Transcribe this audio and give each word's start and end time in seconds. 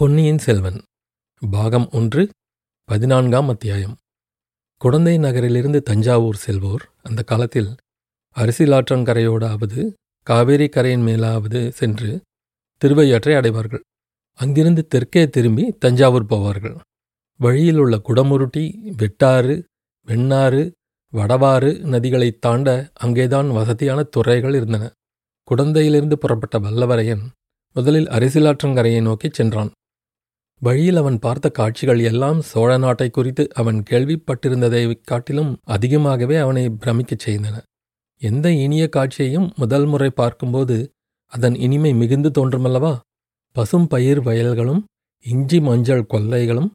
பொன்னியின் 0.00 0.38
செல்வன் 0.38 0.82
பாகம் 1.50 1.88
ஒன்று 1.90 2.30
பதினான்காம் 2.84 3.48
அத்தியாயம். 3.48 3.96
குடந்தை 4.76 5.18
நகரிலிருந்து 5.18 5.82
தஞ்சாவூர் 5.82 6.42
செல்வோர். 6.46 6.80
அந்த 7.02 7.22
காலத்தில் 7.22 7.74
அரிசிலாற்றங்கரையோடாவது 8.36 9.92
காவேரி 10.22 10.68
கரையின் 10.68 11.06
மேலாவது 11.06 11.68
சென்று 11.68 12.20
திருவையாற்றை 12.76 13.34
அடைவார்கள். 13.34 13.82
அங்கிருந்து 14.34 14.86
தெற்கே 14.86 15.28
திரும்பி 15.28 15.76
தஞ்சாவூர் 15.78 16.26
போவார்கள். 16.26 16.80
வழியில் 17.38 17.76
உள்ள 17.76 17.96
குடமுருட்டி 17.96 18.92
வெட்டாறு 18.96 19.64
வெண்ணாறு 20.06 20.72
வடவாறு 21.12 21.78
நதிகளைத் 21.78 22.38
தாண்ட 22.40 22.90
அங்கேதான் 22.94 23.50
வசதியான 23.50 24.02
துறைகள் 24.02 24.54
இருந்தன. 24.54 24.92
குடந்தையிலிருந்து 25.50 26.14
புறப்பட்ட 26.14 26.58
வல்லவரையன் 26.58 27.28
முதலில் 27.74 28.06
அரிசிலாற்றங்கரையை 28.06 29.02
நோக்கிச் 29.02 29.34
சென்றான். 29.34 29.70
வழியில் 30.60 30.96
அவன் 30.96 31.18
பார்த்த 31.18 31.48
காட்சிகள் 31.48 31.98
எல்லாம் 31.98 32.40
சோழ 32.40 32.76
நாட்டை 32.76 33.10
குறித்து 33.10 33.48
அவன் 33.54 33.82
கேள்விப்பட்டிருந்ததை 33.90 35.00
காட்டிலும் 35.02 35.58
அதிகமாகவே 35.64 36.36
அவனை 36.36 36.70
பிரமிக்கச் 36.70 37.28
செய்தன. 37.28 37.62
எந்த 38.20 38.52
இனிய 38.52 38.88
காட்சியையும் 38.88 39.52
முதல் 39.56 39.86
முறை 39.86 40.10
பார்க்கும்போது 40.10 40.90
அதன் 41.26 41.54
இனிமை 41.54 41.94
மிகுந்து 41.94 42.30
தோன்றுமல்லவா? 42.30 42.98
பசும் 43.52 43.86
பயிர் 43.86 44.20
வயல்களும் 44.20 44.84
இஞ்சி 45.24 45.60
மஞ்சள் 45.60 46.06
கொல்லைகளும் 46.08 46.70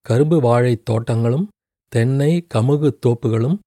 கரும்பு 0.00 0.40
வாழைத் 0.40 0.84
தோட்டங்களும் 0.84 1.48
தென்னை 1.88 2.46
கமுகு 2.54 2.90
தோப்புகளும் 3.06 3.58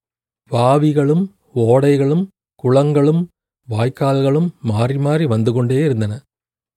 வாவிகளும் 0.51 1.29
ஓடைகளும் 1.55 2.27
குளங்களும் 2.63 3.27
வாய்க்கால்களும் 3.69 4.49
மாறி 4.61 4.97
மாறி 4.97 5.25
வந்து 5.25 5.53
கொண்டே 5.53 5.75
இருந்தன. 5.75 6.21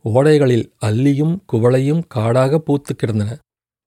ஓடைகளில் 0.08 0.72
அல்லியும் 0.86 1.38
குவளையும் 1.52 2.02
காடாக 2.08 2.58
பூத்து 2.58 2.96
கிடந்தன. 2.96 3.38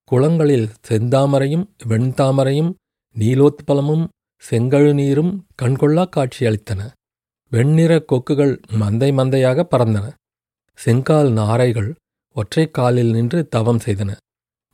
குளங்களில் 0.05 0.69
செந்தாமரையும் 0.89 1.65
வெண்தாமரையும் 1.87 2.73
நீலோத்பலமும் 3.15 4.07
செங்கழுநீரும் 4.49 5.39
கண்கொள்ளா 5.61 6.05
காட்சியளித்தன 6.15 6.91
வெண்ணிற 7.51 8.05
கொக்குகள் 8.11 8.61
மந்தை 8.79 9.13
மந்தையாக 9.13 9.67
பறந்தன. 9.71 10.13
செங்கால் 10.73 11.31
நாரைகள் 11.31 11.95
ஒற்றைக் 12.33 12.73
காலில் 12.73 13.11
நின்று 13.11 13.47
தவம் 13.47 13.79
செய்தன. 13.85 14.15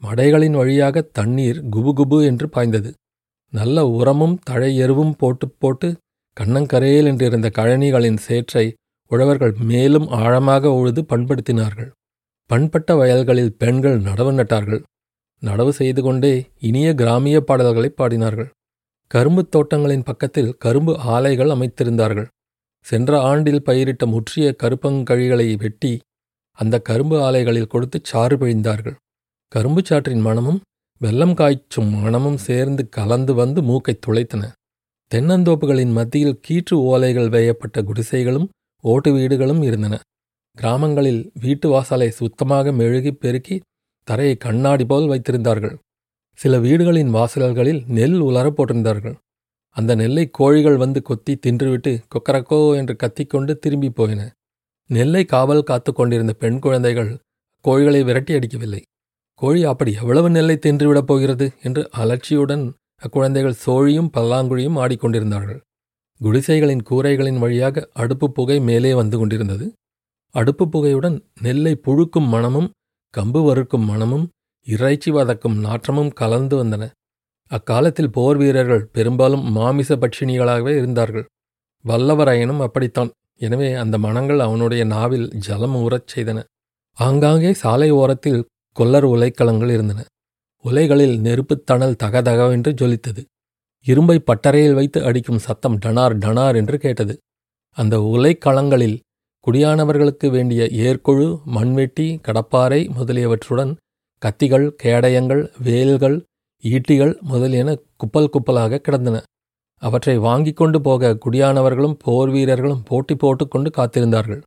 மடைகளின் 0.01 0.51
வழியாக 0.51 1.01
தண்ணீர் 1.01 1.63
குபுகுபு 1.69 2.23
என்று 2.23 2.49
பாய்ந்தது. 2.49 2.93
நல்ல 3.51 3.85
உரமும் 3.85 4.39
தழை 4.43 4.81
எருவும் 4.81 5.13
போட்டு 5.17 5.49
போட்டு 5.49 5.97
கண்ணங்கரையில் 6.39 7.05
என்றிருந்த 7.05 7.51
கழனிகளின் 7.51 8.17
சேற்றை 8.17 8.73
உழவர்கள் 9.13 9.55
மேலும் 9.59 10.07
ஆழமாக 10.07 10.71
உழுது 10.71 11.05
பண்படுத்தினார்கள். 11.09 11.91
பண்பட்ட 12.45 12.95
வயல்களில் 12.95 13.55
பெண்கள் 13.57 14.01
நடவு 14.01 14.33
நட்டார்கள். 14.33 14.83
நடவு 15.41 15.69
செய்து 15.69 16.01
கொண்டே 16.01 16.49
இனிய 16.59 16.93
கிராமிய 16.93 17.41
பாடல்களை 17.41 17.93
பாடினார்கள். 17.97 18.49
கரும்புத் 19.07 19.51
தோட்டங்களின் 19.51 20.03
பக்கத்தில் 20.03 20.55
கரும்பு 20.59 20.97
ஆலைகள் 20.97 21.49
அமைத்திருந்தார்கள். 21.49 22.27
சென்ற 22.81 23.21
ஆண்டில் 23.21 23.63
பயிரிட்ட 23.63 24.05
முற்றிய 24.05 24.55
கருப்பங்கழிகளை 24.63 25.57
வெட்டி 25.57 25.99
அந்த 26.51 26.79
கரும்பு 26.79 27.21
ஆலைகளில் 27.21 27.67
கொடுத்து 27.67 27.99
சாறு 28.03 28.37
பிழிந்தார்கள். 28.37 28.95
கரும்பு 29.47 29.81
சாற்றின் 29.81 30.21
மணமும் 30.21 30.61
வெள்ளம் 30.99 31.33
காய்ச்சும் 31.33 31.89
மணமும் 31.89 32.37
சேர்ந்து 32.37 32.89
கலந்து 32.89 33.33
வந்து 33.33 33.61
மூக்கைத் 33.61 34.01
துளைத்தன. 34.07 34.51
தென்னந்தோப்புகளின் 35.13 35.91
மத்தியில் 35.91 36.39
கீற்று 36.47 36.75
ஓலைகள் 36.75 37.29
வேயப்பட்ட 37.29 37.81
குடிசைகளும் 37.81 38.49
ஓட்டு 38.85 39.13
வீடுகளும் 39.13 39.61
இருந்தன. 39.61 39.99
கிராமங்களில் 40.55 41.31
வீட்டு 41.33 41.69
வாசலை 41.69 42.11
சுத்தமாக 42.11 42.71
மெழுகிப் 42.71 43.19
பெருக்கி 43.19 43.61
தரையை 44.03 44.35
கண்ணாடி 44.35 44.85
போல் 44.85 45.07
வைத்திருந்தார்கள். 45.07 45.77
சில 46.33 46.59
வீடுகளின் 46.59 47.09
வாசல்களில் 47.09 47.83
நெல் 47.87 48.19
உலரப் 48.19 48.61
போட்டிருந்தார்கள். 48.61 49.15
அந்த 49.69 49.95
நெல்லை 49.95 50.29
கோழிகள் 50.31 50.77
வந்து 50.77 51.01
கொத்தி 51.01 51.35
தின்றுவிட்டு 51.35 52.01
கொக்கரக்கோ 52.07 52.75
என்று 52.75 52.95
கத்திக்கொண்டு 52.95 53.59
திரும்பி 53.59 53.89
போயின. 53.89 54.31
நெல்லை 54.87 55.25
காவல் 55.25 55.63
காத்து 55.63 55.93
கொண்டிருந்த 55.93 56.33
பெண் 56.33 56.59
குழந்தைகள் 56.59 57.19
கோழிகளை 57.63 58.03
விரட்டி 58.03 58.33
அடிக்கவில்லை. 58.33 58.81
கோழி 59.35 59.63
அப்படி 59.63 59.93
எவ்வளவு 59.93 60.29
நெல்லை 60.29 60.59
தின்றுவிடப் 60.61 61.07
போகிறது? 61.07 61.51
என்று 61.63 61.89
அலட்சியுடன் 61.97 62.73
அக்குழந்தைகள் 63.01 63.55
சோழியும் 63.65 64.09
பல்லாங்குழியும் 64.13 64.77
ஆடிக்கொண்டிருந்தார்கள். 64.77 65.61
குடிசைகளின் 66.21 66.83
கூரைகளின் 66.89 67.39
வழியாக 67.39 67.89
அடுப்பு 67.93 68.31
புகை 68.31 68.59
மேலே 68.59 68.93
வந்து 68.93 69.17
கொண்டிருந்தது. 69.17 69.73
அடுப்பு 70.31 70.69
புகையுடன் 70.69 71.23
நெல்லை 71.41 71.79
புழுக்கும் 71.85 72.27
மணமும் 72.27 72.71
கம்பு 73.17 73.45
வறுக்கும் 73.45 73.85
மணமும் 73.85 74.29
இறைச்சி 74.65 75.11
வதக்கும் 75.11 75.57
நாற்றமும் 75.57 76.13
கலந்து 76.13 76.63
வந்தன. 76.63 76.89
அக்காலத்தில் 77.47 78.09
போர் 78.09 78.37
வீரர்கள் 78.37 78.85
பெரும்பாலும் 78.85 79.51
மாமிச 79.51 79.95
பட்சிணிகளாகவே 79.95 80.77
இருந்தார்கள். 80.77 81.25
வல்லவரையனும் 81.85 82.61
அப்படித்தான். 82.61 83.11
எனவே 83.35 83.73
அந்த 83.73 83.97
மணங்கள் 83.97 84.39
அவனுடைய 84.39 84.83
நாவில் 84.83 85.33
ஜலம் 85.33 85.75
ஊறச் 85.75 86.07
செய்தன. 86.15 86.43
ஆங்காங்கே 86.93 87.53
சாலை 87.53 87.89
ஓரத்தில் 87.89 88.45
கொல்லர் 88.79 89.07
உலைக்களங்கள் 89.07 89.73
இருந்தன. 89.73 90.05
உலைகளில் 90.61 91.19
நெருப்புத் 91.19 91.65
தணல் 91.65 91.95
தகதகவென்று 92.03 92.73
ஜொலித்தது. 92.73 93.23
இரும்பை 93.85 94.17
பட்டறையில் 94.19 94.73
வைத்து 94.73 95.03
அடிக்கும் 95.03 95.39
சத்தம் 95.39 95.77
டனார் 95.77 96.15
டனார் 96.23 96.55
என்று 96.55 96.77
கேட்டது. 96.77 97.17
அந்த 97.77 97.97
உலைக்களங்களில் 97.97 98.99
குடியானவர்களுக்கு 99.47 100.27
வேண்டிய 100.29 100.63
ஏர்க்குழு 100.63 101.27
மண்வெட்டி 101.45 102.07
கடப்பாறை 102.27 102.81
முதலியவற்றுடன் 102.97 103.75
கத்திகள் 104.21 104.67
கேடயங்கள் 104.83 105.43
வேல்கள் 105.63 106.17
ஈட்டிகள் 106.63 107.19
முதலியன 107.21 107.69
குப்பல் 107.97 108.29
குப்பலாக 108.29 108.77
கிடந்தன. 108.77 109.17
அவற்றை 109.81 110.17
வாங்கிக் 110.17 110.55
கொண்டு 110.55 110.81
போக 110.81 111.17
குடியானவர்களும் 111.25 111.97
போர் 111.99 112.29
வீரர்களும் 112.29 112.83
போட்டி 112.85 113.15
போட்டுக்கொண்டு 113.15 113.69
காத்திருந்தார்கள். 113.77 114.41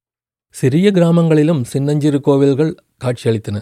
சிறிய 0.55 0.91
கிராமங்களிலும் 0.91 1.63
சின்னஞ்சிறு 1.65 2.21
கோவில்கள் 2.21 2.73
காட்சியளித்தன. 3.05 3.61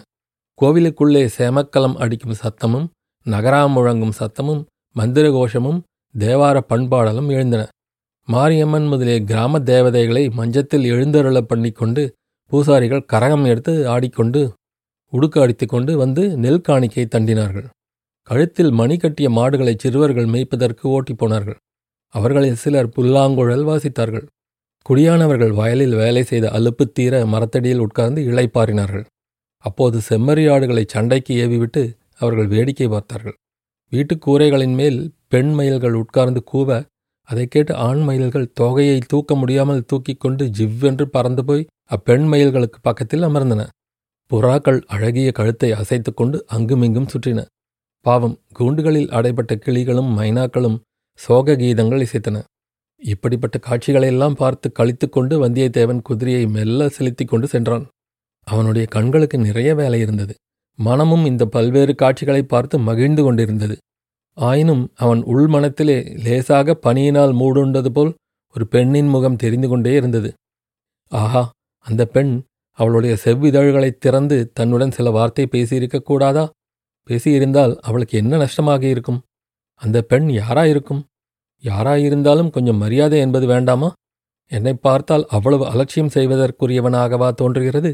கோவிலுக்குள்ளே 0.61 1.23
சேமக்கலம் 1.37 1.95
அடிக்கும் 1.95 2.39
சத்தமும் 2.43 2.87
நகரா 3.25 3.61
முழங்கும் 3.75 4.15
சத்தமும் 4.19 4.63
மந்திர 4.95 5.25
கோஷமும் 5.31 5.79
தேவார 6.15 6.57
பண்பாடலும் 6.69 7.29
எழுந்தன. 7.29 7.61
மாரியம்மன் 8.27 8.87
முதலிய 8.87 9.17
கிராம 9.23 9.59
தேவதைகளை 9.61 10.29
மஞ்சத்தில் 10.29 10.85
எழுந்தருள 10.91 11.39
பண்ணிக்கொண்டு 11.41 12.03
பூசாரிகள் 12.51 13.07
கரகம் 13.13 13.45
எடுத்து 13.45 13.73
ஆடிக்கொண்டு 13.89 14.41
உடுக்காடித்துக் 15.13 15.73
கொண்டு 15.73 15.97
வந்து 15.97 16.23
நெல் 16.37 16.61
காணிக்கை 16.61 17.05
தண்டினார்கள். 17.05 17.67
கழுத்தில் 18.27 18.71
மணி 18.71 18.97
கட்டிய 18.97 19.29
மாடுகளை 19.29 19.73
சிறுவர்கள் 19.77 20.25
மேய்ப்பதற்கு 20.25 20.85
ஓட்டிப் 20.87 21.17
போனார்கள். 21.17 21.59
அவர்களில் 22.15 22.61
சிலர் 22.63 22.89
புல்லாங்குழல் 22.89 23.65
வாசித்தார்கள். 23.65 24.25
குடியானவர்கள் 24.85 25.53
வயலில் 25.53 25.95
வேலை 25.95 26.23
செய்த 26.23 26.45
அலுப்பு 26.49 26.85
தீர 26.91 27.25
மரத்தடியில் 27.25 27.79
உட்கார்ந்து 27.79 28.21
இளைப்பாறினார்கள். 28.21 29.05
அப்போது 29.65 29.97
செம்மறியாடுகளை 30.09 30.83
சண்டைக்கு 30.87 31.33
ஏவிவிட்டு 31.35 31.83
அவர்கள் 32.17 32.47
வேடிக்கை 32.47 32.87
பார்த்தார்கள். 32.87 33.37
வீட்டுக் 33.89 34.29
கூரைகளின் 34.29 34.75
மேல் 34.75 35.13
பெண் 35.27 35.53
மயில்கள் 35.53 35.93
உட்கார்ந்து 35.93 36.43
கூவ 36.53 36.85
அதை 37.23 37.47
கேட்டு 37.47 37.75
ஆண் 37.75 38.01
மயில்கள் 38.01 38.51
தொகையை 38.51 38.99
தூக்க 39.07 39.35
முடியாமல் 39.35 39.85
தூக்கிக் 39.85 40.19
கொண்டு 40.19 40.45
ஜிவ்வென்று 40.45 41.03
பறந்து 41.03 41.45
போய் 41.45 41.67
அப்பெண் 41.83 42.33
மயில்களுக்கு 42.33 42.79
பக்கத்தில் 42.81 43.21
அமர்ந்தன. 43.21 43.67
புறாக்கள் 44.29 44.81
அழகிய 44.85 45.31
கழுத்தை 45.31 45.71
அசைத்துக் 45.71 46.17
கொண்டு 46.17 46.45
அங்குமிங்கும் 46.47 47.07
சுற்றின. 47.07 47.45
பாவம் 48.01 48.39
கூண்டுகளில் 48.59 49.11
அடைபட்ட 49.11 49.55
கிளிகளும் 49.55 50.11
மைனாக்களும் 50.17 50.79
சோக 51.13 51.51
கீதங்கள் 51.51 52.05
இசைத்தன. 52.05 52.43
இப்படிப்பட்ட 52.95 53.59
காட்சிகளையெல்லாம் 53.67 54.33
பார்த்து 54.33 54.71
கழித்து 54.71 55.09
கொண்டு 55.09 55.49
வந்தியத்தேவன் 55.49 56.01
குதிரையை 56.01 56.47
மெல்ல 56.47 56.89
செலுத்திக் 56.89 57.27
கொண்டு 57.27 57.47
சென்றான். 57.47 57.87
அவனுடைய 58.43 58.87
கண்களுக்கு 58.87 59.37
நிறைய 59.37 59.75
வேலை 59.75 59.99
இருந்தது. 59.99 60.35
மனமும் 60.79 61.25
இந்த 61.25 61.45
பல்வேறு 61.45 61.95
காட்சிகளை 61.95 62.43
பார்த்து 62.43 62.79
மகிழ்ந்து 62.79 63.23
கொண்டிருந்தது. 63.23 63.75
ஆயினும் 64.37 64.91
அவன் 64.95 65.21
உள்மனத்திலே 65.23 65.97
லேசாக 66.23 66.77
பனியினால் 66.85 67.33
மூடுண்டது 67.33 67.89
போல் 67.89 68.15
ஒரு 68.55 68.67
பெண்ணின் 68.67 69.07
முகம் 69.07 69.35
தெரிந்து 69.35 69.67
கொண்டே 69.67 69.93
இருந்தது. 69.93 70.33
ஆஹா 71.11 71.43
அந்த 71.79 72.05
பெண் 72.05 72.41
அவளுடைய 72.79 73.17
செவ்விதழ்களை 73.23 73.89
திறந்து 73.97 74.51
தன்னுடன் 74.53 74.91
சில 74.91 75.09
வார்த்தை 75.09 75.47
பேசியிருக்க 75.51 75.97
கூடாதா? 75.99 76.49
பேசியிருந்தால் 77.09 77.77
அவளுக்கு 77.77 78.17
என்ன 78.17 78.37
நஷ்டமாக 78.37 78.83
இருக்கும்? 78.85 79.19
அந்த 79.81 80.01
பெண் 80.01 80.27
யாராயிருக்கும் 80.29 81.01
யாராயிருந்தாலும் 81.63 82.49
கொஞ்சம் 82.49 82.77
மரியாதை 82.77 83.19
என்பது 83.19 83.47
வேண்டாமா? 83.47 83.93
என்னை 84.51 84.73
பார்த்தால் 84.73 85.25
அவ்வளவு 85.29 85.65
அலட்சியம் 85.67 86.11
செய்வதற்குரியவனாகவா 86.13 87.29
தோன்றுகிறது? 87.31 87.91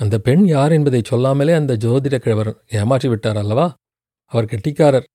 அந்த 0.00 0.18
பெண் 0.18 0.44
யார் 0.44 0.72
என்பதை 0.72 1.00
சொல்லாமலே 1.04 1.52
அந்த 1.52 1.76
ஜோதிட 1.76 2.16
கிழவர் 2.18 2.56
ஏமாற்றி 2.68 3.08
விட்டார் 3.08 3.36
அல்லவா? 3.36 3.74
அவர் 4.24 4.44
கெட்டிக்காரர் 4.44 5.06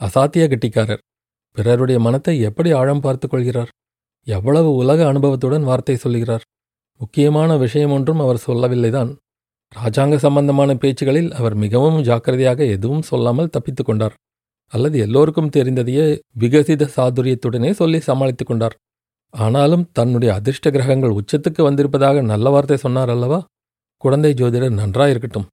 அசாத்திய 0.00 0.44
கெட்டிக்காரர். 0.48 0.98
பிறருடைய 1.52 2.00
மனத்தை 2.00 2.40
எப்படி 2.40 2.72
ஆழம் 2.72 3.00
பார்த்துக் 3.00 3.30
கொள்கிறார்? 3.30 3.68
எவ்வளவு 4.24 4.74
உலக 4.74 5.06
அனுபவத்துடன் 5.06 5.64
வார்த்தை 5.64 5.96
சொல்கிறார்? 5.96 6.40
முக்கியமான 6.98 7.56
விஷயம் 7.56 7.90
ஒன்றும் 7.90 8.20
அவர் 8.20 8.44
சொல்லவில்லைதான். 8.46 9.16
ராஜாங்க 9.76 10.16
சம்பந்தமான 10.16 10.74
பேச்சுகளில் 10.74 11.30
அவர் 11.30 11.54
மிகவும் 11.54 12.02
ஜாக்கிரதையாக 12.02 12.64
எதுவும் 12.64 13.02
சொல்லாமல் 13.02 13.50
தப்பித்து 13.50 13.84
கொண்டார். 13.84 14.14
அல்லது 14.72 14.98
எல்லோருக்கும் 14.98 15.50
தெரிந்ததையே 15.56 16.20
விகசித 16.38 16.88
சாதுரியத்துடனே 16.96 17.70
சொல்லி 17.70 18.00
சமாளித்துக் 18.00 18.46
கொண்டார். 18.46 18.76
ஆனாலும் 19.34 19.88
தன்னுடைய 19.92 20.34
அதிர்ஷ்ட 20.34 20.70
கிரகங்கள் 20.70 21.16
உச்சத்துக்கு 21.16 21.62
வந்திருப்பதாக 21.62 22.20
நல்ல 22.22 22.50
வார்த்தை 22.50 22.76
சொன்னார் 22.76 23.10
அல்லவா? 23.10 23.44
குழந்தை 23.98 24.34
ஜோதிடர் 24.34 24.78
நன்றாயிருக்கட்டும். 24.80 25.46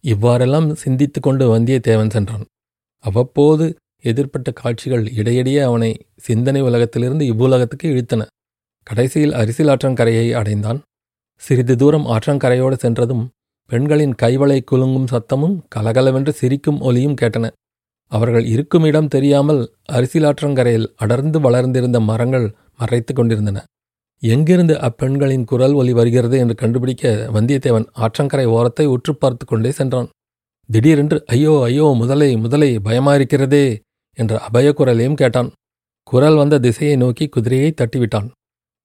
இவ்வாறெல்லாம் 0.00 0.68
சிந்தித்து 0.74 1.20
கொண்டு 1.20 1.44
வந்தியத்தேவன் 1.54 2.10
சென்றான். 2.10 2.44
அவ்வப்போது 3.04 3.76
எதிர்ப்பட்ட 4.02 4.52
காட்சிகள் 4.52 5.04
இடையிடையே 5.12 5.60
அவனை 5.60 5.90
சிந்தனை 6.16 6.60
உலகத்திலிருந்து 6.60 7.24
இவ்வுலகத்துக்கு 7.32 7.86
இழுத்தன. 7.92 8.22
கடைசியில் 8.82 9.32
அரிசில் 9.32 9.68
ஆற்றங்கரையை 9.68 10.26
அடைந்தான். 10.34 10.80
சிறிது 11.42 11.76
தூரம் 11.76 12.06
ஆற்றங்கரையோடு 12.06 12.76
சென்றதும் 12.76 13.24
பெண்களின் 13.70 14.14
கைவளை 14.22 14.58
குலுங்கும் 14.70 15.10
சத்தமும் 15.10 15.56
கலகலவென்று 15.68 16.32
சிரிக்கும் 16.32 16.80
ஒலியும் 16.80 17.16
கேட்டன. 17.20 17.50
அவர்கள் 18.12 18.44
இருக்கும் 18.44 18.84
இடம் 18.84 19.08
தெரியாமல் 19.08 19.62
அரிசிலாற்றங்கரையில் 19.92 20.88
அடர்ந்து 20.96 21.40
வளர்ந்திருந்த 21.40 22.00
மரங்கள் 22.00 22.46
மறைத்து 22.78 23.14
கொண்டிருந்தன. 23.14 23.64
எங்கிருந்து 24.24 24.74
அப்பெண்களின் 24.78 25.44
குரல் 25.44 25.72
ஒலி 25.72 25.92
வருகிறது 25.92 26.38
என்று 26.38 26.54
கண்டுபிடிக்க 26.54 27.30
வந்தியத்தேவன் 27.34 27.86
ஆற்றங்கரை 27.94 28.44
ஓரத்தை 28.56 28.86
உற்று 28.86 29.12
பார்த்து 29.14 29.44
கொண்டே 29.46 29.70
சென்றான். 29.70 30.08
திடீரென்று 30.68 31.18
ஐயோ 31.26 31.54
ஐயோ 31.62 31.86
முதலை 31.96 32.36
முதலை 32.36 32.70
பயமாயிருக்கிறதே 32.78 33.64
என்ற 34.18 34.38
அபய 34.38 34.68
குரலையும் 34.72 35.14
கேட்டான். 35.14 35.50
குரல் 36.02 36.34
வந்த 36.34 36.58
திசையை 36.58 36.96
நோக்கி 36.96 37.26
குதிரையை 37.26 37.70
தட்டிவிட்டான். 37.76 38.28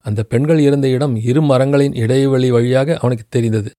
அந்த 0.06 0.24
பெண்கள் 0.24 0.60
இருந்த 0.60 0.88
இடம் 0.88 1.16
இரு 1.30 1.42
மரங்களின் 1.42 1.96
இடைவெளி 1.96 2.50
வழியாக 2.52 2.98
அவனுக்கு 3.02 3.26
தெரிந்தது. 3.30 3.70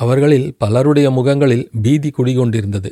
அவர்களில் 0.00 0.48
பலருடைய 0.58 1.10
முகங்களில் 1.10 1.68
பீதி 1.82 2.10
குடிகொண்டிருந்தது. 2.10 2.90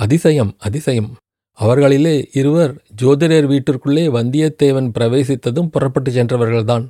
அதிசயம் 0.00 0.52
அதிசயம். 0.58 1.10
அவர்களிலே 1.58 2.16
இருவர் 2.32 2.72
ஜோதிடர் 3.02 3.46
வீட்டிற்குள்ளே 3.46 4.04
வந்தியத்தேவன் 4.16 4.88
பிரவேசித்ததும் 4.98 5.70
புறப்பட்டு 5.70 6.10
சென்றவர்கள்தான். 6.12 6.84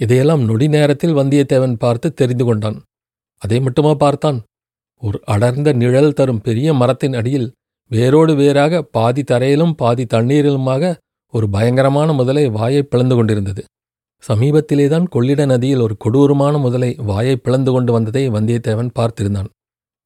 இதையெல்லாம் 0.00 0.42
நொடி 0.44 0.68
நேரத்தில் 0.68 1.14
வந்தியத்தேவன் 1.14 1.74
பார்த்து 1.74 2.14
தெரிந்து 2.14 2.44
கொண்டான். 2.44 2.78
அதை 3.42 3.60
மட்டுமா 3.60 3.94
பார்த்தான்? 3.94 4.38
ஒரு 5.02 5.18
அடர்ந்த 5.24 5.72
நிழல் 5.72 6.12
தரும் 6.12 6.40
பெரிய 6.40 6.74
மரத்தின் 6.74 7.14
அடியில் 7.14 7.52
வேரோடு 7.90 8.34
வேறாக 8.34 8.82
பாதி 8.82 9.22
தரையிலும் 9.22 9.74
பாதி 9.74 10.04
தண்ணீரிலுமாக 10.04 10.94
ஒரு 11.34 11.46
பயங்கரமான 11.48 12.12
முதலை 12.12 12.48
வாயை 12.48 12.82
பிளந்து 12.82 13.14
கொண்டிருந்தது. 13.14 13.64
சமீபத்திலேதான் 14.28 15.06
கொள்ளிட 15.08 15.44
நதியில் 15.46 15.80
ஒரு 15.80 15.96
கொடூரமான 15.96 16.58
முதலை 16.58 16.96
வாயை 16.98 17.36
பிளந்து 17.36 17.70
கொண்டு 17.70 17.92
வந்ததை 17.92 18.30
வந்தியத்தேவன் 18.30 18.90
பார்த்திருந்தான். 18.98 19.48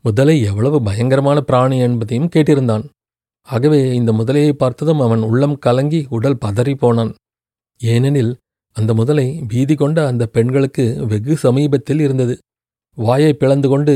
முதலை 0.04 0.42
எவ்வளவு 0.42 0.82
பயங்கரமான 0.82 1.40
பிராணி 1.40 1.78
என்பதையும் 1.78 2.30
கேட்டிருந்தான். 2.34 2.84
ஆகவே 3.48 3.94
இந்த 3.94 4.12
முதலையை 4.12 4.52
பார்த்ததும் 4.52 5.00
அவன் 5.00 5.22
உள்ளம் 5.22 5.58
கலங்கி 5.58 6.06
உடல் 6.08 6.40
பதறி 6.44 6.74
போனான். 6.74 7.12
ஏனெனில் 7.80 8.32
அந்த 8.76 8.94
முதலை 8.94 9.26
பீதி 9.48 9.74
கொண்ட 9.74 10.06
அந்த 10.06 10.24
பெண்களுக்கு 10.26 10.84
வெகு 11.06 11.36
சமீபத்தில் 11.36 12.00
இருந்தது. 12.00 12.34
வாயை 12.98 13.32
பிளந்து 13.32 13.68
கொண்டு 13.68 13.94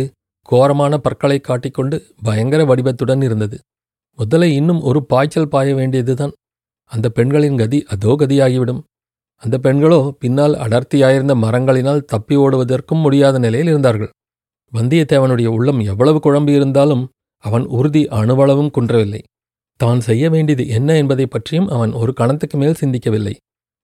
கோரமான 0.49 0.99
பற்களை 0.99 1.39
காட்டிக்கொண்டு 1.39 1.97
பயங்கர 2.23 2.65
வடிவத்துடன் 2.65 3.23
இருந்தது. 3.23 3.57
முதலை 4.19 4.55
இன்னும் 4.55 4.83
ஒரு 4.83 5.01
பாய்ச்சல் 5.05 5.49
பாய 5.49 5.75
வேண்டியதுதான். 5.75 6.35
அந்த 6.93 7.07
பெண்களின் 7.09 7.57
கதி 7.57 7.79
அதோ 7.89 8.13
கதியாகிவிடும். 8.19 8.83
அந்த 9.43 9.57
பெண்களோ 9.63 10.11
பின்னால் 10.19 10.55
அடர்த்தியாயிருந்த 10.55 11.35
மரங்களினால் 11.45 12.05
தப்பி 12.05 12.37
ஓடுவதற்கும் 12.37 13.03
முடியாத 13.03 13.39
நிலையில் 13.39 13.67
இருந்தார்கள். 13.67 14.13
வந்தியத்தேவனுடைய 14.73 15.47
உள்ளம் 15.47 15.81
எவ்வளவு 15.81 16.21
குழம்பியிருந்தாலும் 16.27 17.05
அவன் 17.45 17.67
உறுதி 17.79 18.03
அணுவளவும் 18.09 18.71
குன்றவில்லை. 18.71 19.21
தான் 19.81 20.01
செய்ய 20.01 20.31
வேண்டியது 20.31 20.65
என்ன 20.69 20.97
என்பதை 20.97 21.27
பற்றியும் 21.27 21.69
அவன் 21.69 21.93
ஒரு 21.93 22.13
கணத்துக்கு 22.13 22.57
மேல் 22.59 22.81
சிந்திக்கவில்லை. 22.81 23.35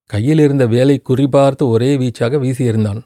கையில் 0.06 0.38
இருந்த 0.38 0.66
வேலை 0.66 1.02
குறிபார்த்து 1.08 1.64
ஒரே 1.68 1.96
வீச்சாக 1.96 2.38
வீசியிருந்தான். 2.44 3.00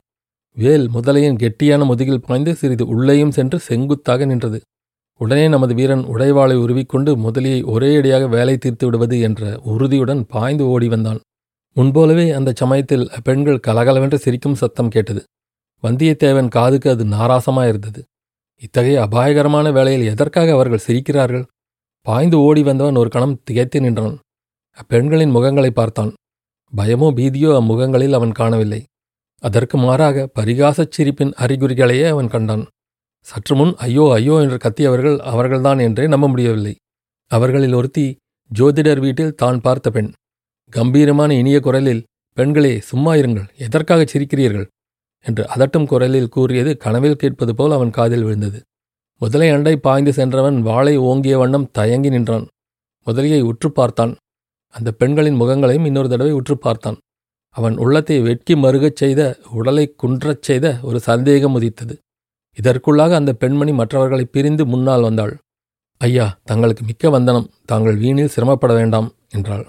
வேல் 0.56 0.90
முதலையின் 0.90 1.38
கெட்டியான 1.42 1.84
முதுகில் 1.84 2.20
பாய்ந்து 2.20 2.54
சிறிது 2.54 2.86
உள்ளேயும் 2.86 3.30
சென்று 3.30 3.58
செங்குத்தாக 3.58 4.24
நின்றது. 4.24 4.60
உடனே 5.20 5.48
நமது 5.48 5.74
வீரன் 5.74 6.04
உடைவாளை 6.04 6.54
உருவிக்கொண்டு 6.54 7.16
முதலியை 7.16 7.60
ஒரேயடியாக 7.74 8.28
வேலை 8.28 8.56
தீர்த்து 8.56 8.86
விடுவது 8.86 9.20
என்ற 9.20 9.60
உறுதியுடன் 9.64 10.26
பாய்ந்து 10.26 10.66
ஓடி 10.66 10.88
வந்தான். 10.88 11.20
முன்போலவே 11.74 12.30
அந்த 12.30 12.52
சமயத்தில் 12.56 13.08
பெண்கள் 13.24 13.60
கலகலவென்று 13.60 14.18
சிரிக்கும் 14.18 14.54
சத்தம் 14.54 14.88
கேட்டது. 14.88 15.22
வந்தியத்தேவன் 15.82 16.48
காதுக்கு 16.48 16.90
அது 16.90 17.04
நாராசமாயிருந்தது. 17.04 18.02
இத்தகைய 18.62 19.00
அபாயகரமான 19.00 19.72
வேளையில் 19.72 20.08
எதற்காக 20.10 20.52
அவர்கள் 20.52 20.84
சிரிக்கிறார்கள்? 20.86 21.44
பாய்ந்து 22.00 22.38
ஓடி 22.38 22.62
வந்தவன் 22.62 22.96
ஒரு 22.96 23.08
கணம் 23.08 23.40
திகைத்து 23.44 23.80
நின்றான். 23.80 24.16
அப்பெண்களின் 24.78 25.34
முகங்களை 25.34 25.70
பார்த்தான். 25.70 26.12
பயமோ 26.72 27.08
பீதியோ 27.18 27.50
அம்முகங்களில் 27.60 28.16
அவன் 28.18 28.32
காணவில்லை. 28.32 28.80
அதற்கு 29.42 29.76
மாறாக 29.78 30.26
பரிகாசச் 30.38 30.94
சிரிப்பின் 30.96 31.32
அறிகுறிகளையே 31.44 32.06
அவன் 32.08 32.28
கண்டான். 32.28 32.64
சற்று 33.26 33.54
முன் 33.56 33.72
ஐயோ 33.86 34.04
ஐயோ 34.12 34.34
என்று 34.40 34.58
கத்தியவர்கள் 34.64 35.16
அவர்கள்தான் 35.30 35.78
என்றே 35.78 36.06
நம்ப 36.06 36.26
முடியவில்லை. 36.28 36.74
அவர்களில் 37.30 37.72
ஒருத்தி 37.72 38.06
ஜோதிடர் 38.50 39.00
வீட்டில் 39.00 39.34
தான் 39.34 39.60
பார்த்த 39.60 39.90
பெண். 39.90 40.10
கம்பீரமான 40.72 41.30
இனிய 41.34 41.58
குரலில் 41.60 42.04
பெண்களே 42.36 42.72
சும்மா 42.80 43.12
இருங்கள் 43.14 43.48
எதற்காக 43.56 44.04
சிரிக்கிறீர்கள்? 44.04 44.66
என்று 45.26 45.44
அதட்டும் 45.54 45.86
குரலில் 45.86 46.28
கூறியது 46.28 46.70
கனவில் 46.76 47.20
கேட்பது 47.22 47.52
போல் 47.54 47.74
அவன் 47.76 47.90
காதில் 47.90 48.24
விழுந்தது. 48.24 48.58
முதலை 49.20 49.48
அண்டை 49.50 49.74
பாய்ந்து 49.76 50.12
சென்றவன் 50.12 50.58
வாளை 50.62 50.94
ஓங்கிய 51.08 51.34
வண்ணம் 51.38 51.70
தயங்கி 51.72 52.10
நின்றான். 52.10 52.46
முதலியை 53.06 53.40
உற்று 53.40 53.68
பார்த்தான். 53.70 54.12
அந்த 54.76 54.90
பெண்களின் 54.92 55.40
முகங்களையும் 55.40 55.86
இன்னொரு 55.86 56.08
தடவை 56.08 56.32
உற்று 56.32 56.54
பார்த்தான். 56.58 56.98
அவன் 57.56 57.76
உள்ளத்தை 57.76 58.16
வெட்கி 58.20 58.54
மருகச் 58.54 58.98
செய்த 59.02 59.20
உடலை 59.50 59.84
குன்றச் 60.02 60.44
செய்த 60.48 60.66
ஒரு 60.82 60.98
சந்தேகம் 61.00 61.54
உதித்தது. 61.54 61.94
இதற்குள்ளாக 62.58 63.14
அந்த 63.14 63.32
பெண்மணி 63.32 63.72
மற்றவர்களை 63.72 64.24
பிரிந்து 64.24 64.66
முன்னால் 64.66 65.02
வந்தாள். 65.02 65.34
ஐயா 66.00 66.26
தங்களுக்கு 66.44 66.84
மிக்க 66.84 67.10
வந்தனம். 67.10 67.48
தாங்கள் 67.64 68.00
வீணில் 68.00 68.32
சிரமப்பட 68.34 68.72
வேண்டாம் 68.74 69.08
என்றாள். 69.28 69.66